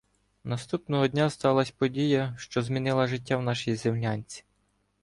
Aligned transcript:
Наступного 0.43 1.07
дня 1.07 1.29
сталася 1.29 1.73
подія, 1.77 2.35
що 2.37 2.61
змінила 2.61 3.07
життя 3.07 3.37
в 3.37 3.41
нашій 3.43 3.75
землянці. 3.75 4.43